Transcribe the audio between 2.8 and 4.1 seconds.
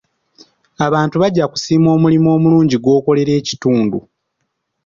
gw'okolera ekitundu.